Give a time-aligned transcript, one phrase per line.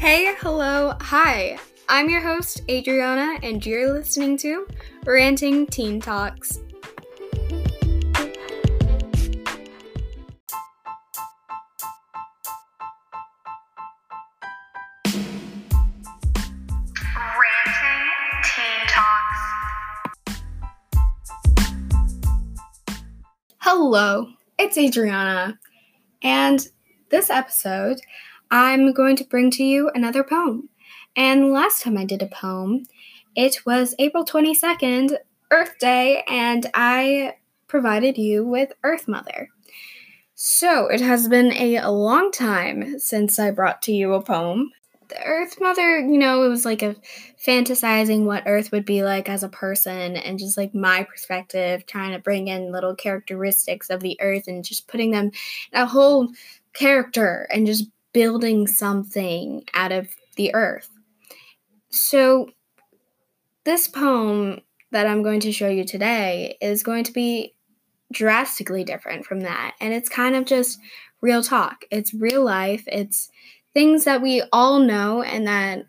[0.00, 1.58] Hey, hello, hi.
[1.86, 4.66] I'm your host, Adriana, and you're listening to
[5.04, 6.58] Ranting Teen Talks.
[15.04, 15.26] Ranting
[18.42, 19.40] Teen Talks.
[23.58, 24.28] Hello,
[24.58, 25.58] it's Adriana,
[26.22, 26.66] and
[27.10, 28.00] this episode
[28.50, 30.68] I'm going to bring to you another poem.
[31.16, 32.84] And last time I did a poem,
[33.36, 35.16] it was April 22nd,
[35.50, 37.34] Earth Day, and I
[37.68, 39.48] provided you with Earth Mother.
[40.34, 44.72] So it has been a long time since I brought to you a poem.
[45.08, 46.96] The Earth Mother, you know, it was like a
[47.44, 52.12] fantasizing what Earth would be like as a person and just like my perspective, trying
[52.12, 55.26] to bring in little characteristics of the Earth and just putting them
[55.72, 56.28] in a whole
[56.72, 60.88] character and just building something out of the Earth.
[61.90, 62.50] So,
[63.64, 67.54] this poem that I'm going to show you today is going to be
[68.12, 69.74] drastically different from that.
[69.80, 70.78] And it's kind of just
[71.20, 71.84] real talk.
[71.90, 72.82] It's real life.
[72.86, 73.30] It's
[73.72, 75.86] things that we all know and that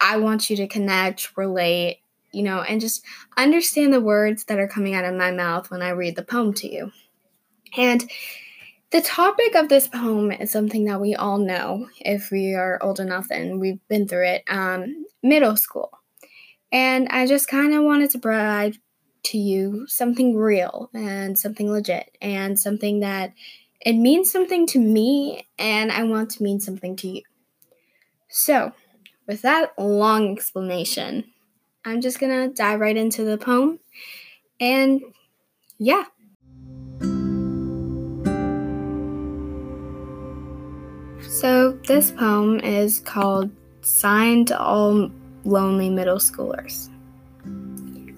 [0.00, 2.00] I want you to connect, relate,
[2.32, 3.02] you know, and just
[3.36, 6.52] understand the words that are coming out of my mouth when I read the poem
[6.54, 6.92] to you.
[7.76, 8.08] And
[8.94, 13.00] the topic of this poem is something that we all know if we are old
[13.00, 15.98] enough and we've been through it um, middle school.
[16.70, 18.76] And I just kind of wanted to provide
[19.24, 23.32] to you something real and something legit and something that
[23.80, 27.22] it means something to me and I want to mean something to you.
[28.28, 28.74] So,
[29.26, 31.24] with that long explanation,
[31.84, 33.80] I'm just gonna dive right into the poem
[34.60, 35.02] and
[35.78, 36.04] yeah.
[41.34, 45.10] So, this poem is called Sign to All
[45.42, 46.88] Lonely Middle Schoolers.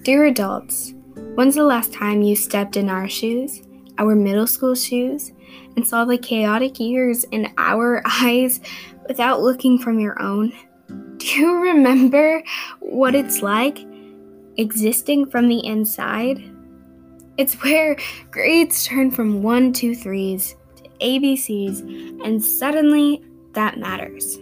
[0.03, 0.93] Dear adults,
[1.34, 3.62] when's the last time you stepped in our shoes,
[3.97, 5.32] our middle school shoes,
[5.76, 8.60] and saw the chaotic years in our eyes
[9.09, 10.53] without looking from your own?
[11.16, 12.43] Do you remember
[12.81, 13.78] what it's like
[14.59, 16.44] existing from the inside?
[17.38, 17.97] It's where
[18.31, 20.55] grades turn from one, two, threes
[21.01, 21.81] ABCs,
[22.25, 24.39] and suddenly that matters.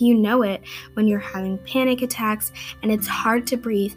[0.00, 0.62] You know it
[0.94, 3.94] when you're having panic attacks and it's hard to breathe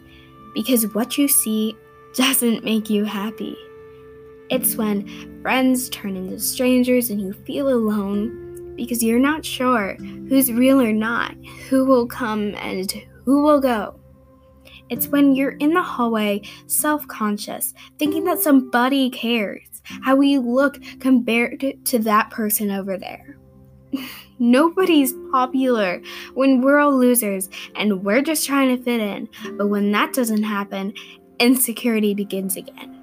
[0.54, 1.76] because what you see
[2.14, 3.56] doesn't make you happy.
[4.50, 9.94] It's when friends turn into strangers and you feel alone because you're not sure
[10.28, 11.34] who's real or not,
[11.68, 12.92] who will come and
[13.24, 13.98] who will go.
[14.90, 20.78] It's when you're in the hallway, self conscious, thinking that somebody cares how we look
[21.00, 23.36] compared to that person over there.
[24.38, 26.02] Nobody's popular
[26.34, 30.42] when we're all losers and we're just trying to fit in, but when that doesn't
[30.42, 30.94] happen,
[31.38, 32.98] insecurity begins again.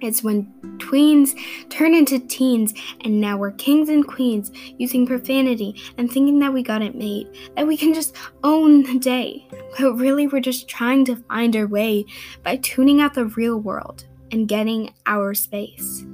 [0.00, 0.46] It's when
[0.78, 1.34] tweens
[1.70, 6.62] turn into teens, and now we're kings and queens using profanity and thinking that we
[6.62, 9.48] got it made, that we can just own the day.
[9.76, 12.04] But really, we're just trying to find our way
[12.44, 16.04] by tuning out the real world and getting our space.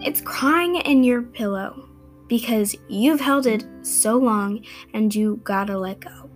[0.00, 1.88] It's crying in your pillow
[2.28, 6.30] because you've held it so long and you gotta let go.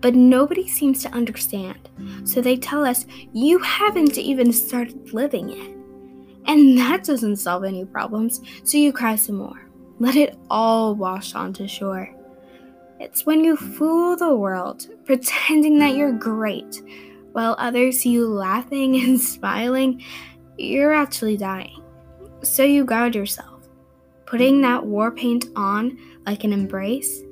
[0.00, 1.88] But nobody seems to understand,
[2.24, 5.70] so they tell us you haven't even started living yet.
[6.46, 9.66] And that doesn't solve any problems, so you cry some more.
[9.98, 12.14] Let it all wash onto shore.
[13.00, 16.82] It's when you fool the world, pretending that you're great,
[17.34, 20.02] while others see you laughing and smiling,
[20.56, 21.82] you're actually dying.
[22.42, 23.68] So you guard yourself,
[24.24, 27.22] putting that war paint on like an embrace,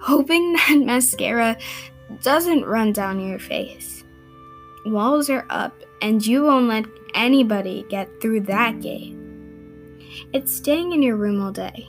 [0.00, 1.56] hoping that mascara
[2.22, 4.04] doesn't run down your face.
[4.86, 9.16] Walls are up, and you won't let anybody get through that gate.
[10.32, 11.88] It's staying in your room all day.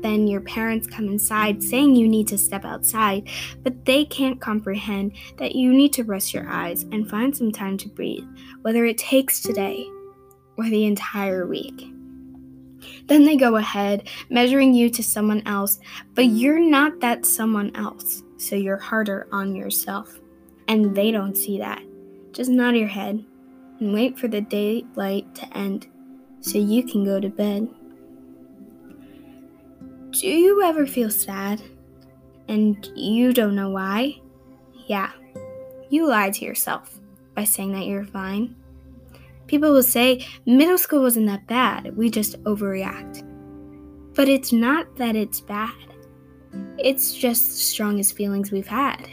[0.00, 3.28] Then your parents come inside saying you need to step outside,
[3.62, 7.76] but they can't comprehend that you need to rest your eyes and find some time
[7.78, 8.26] to breathe,
[8.62, 9.86] whether it takes today
[10.56, 11.92] or the entire week.
[13.06, 15.80] Then they go ahead, measuring you to someone else,
[16.14, 20.20] but you're not that someone else, so you're harder on yourself.
[20.68, 21.82] And they don't see that.
[22.32, 23.24] Just nod your head
[23.80, 25.88] and wait for the daylight to end
[26.40, 27.68] so you can go to bed.
[30.10, 31.60] Do you ever feel sad
[32.48, 34.18] and you don't know why?
[34.86, 35.12] Yeah,
[35.90, 36.98] you lie to yourself
[37.34, 38.56] by saying that you're fine.
[39.48, 43.22] People will say middle school wasn't that bad, we just overreact.
[44.14, 45.74] But it's not that it's bad.
[46.78, 49.08] It's just the strongest feelings we've had.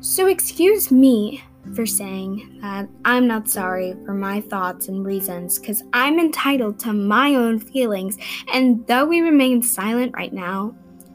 [0.00, 1.42] So, excuse me
[1.74, 6.92] for saying that I'm not sorry for my thoughts and reasons because I'm entitled to
[6.92, 8.18] my own feelings,
[8.52, 10.74] and though we remain silent right now,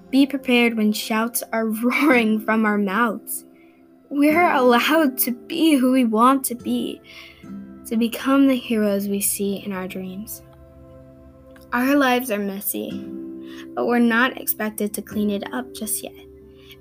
[0.10, 3.46] be prepared when shouts are roaring from our mouths.
[4.10, 7.02] We're allowed to be who we want to be,
[7.88, 10.44] to become the heroes we see in our dreams.
[11.72, 12.92] Our lives are messy,
[13.74, 16.14] but we're not expected to clean it up just yet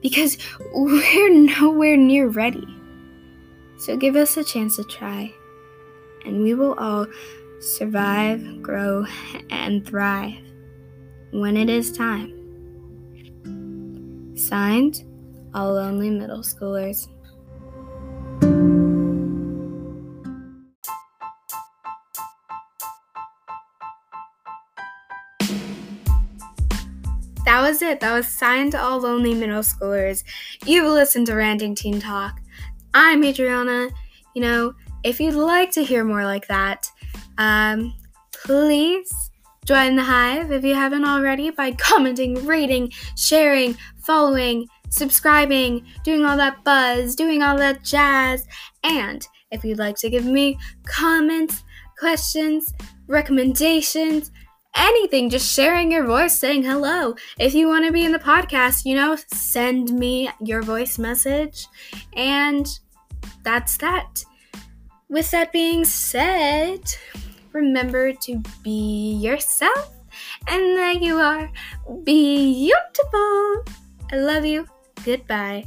[0.03, 0.37] because
[0.75, 2.67] we're nowhere near ready.
[3.83, 5.35] So give us a chance to try,
[6.25, 7.05] and we will all
[7.59, 9.05] survive, grow,
[9.51, 10.39] and thrive
[11.33, 12.31] when it is time.
[14.37, 15.03] Signed,
[15.53, 17.09] All Lonely Middle Schoolers.
[27.45, 27.99] That was it.
[27.99, 30.23] That was signed all lonely middle schoolers.
[30.65, 32.42] You've listened to Ranting Teen Talk.
[32.95, 33.89] I'm Adriana.
[34.35, 34.75] You know,
[35.05, 36.87] if you'd like to hear more like that,
[37.39, 37.95] um,
[38.33, 39.11] please
[39.65, 46.37] join the hive if you haven't already by commenting, rating, sharing, following, subscribing, doing all
[46.37, 48.47] that buzz, doing all that jazz.
[48.85, 51.65] And if you'd like to give me comments,
[51.99, 52.73] questions,
[53.07, 54.31] recommendations,
[54.75, 57.15] anything, just sharing your voice, saying hello.
[57.39, 61.67] If you want to be in the podcast, you know, send me your voice message.
[62.15, 62.67] And
[63.43, 64.25] that's that.
[65.09, 66.81] With that being said,
[67.53, 69.93] remember to be yourself
[70.49, 71.51] and that you are
[72.05, 73.65] beautiful.
[74.11, 74.67] I love you.
[75.05, 75.65] Goodbye.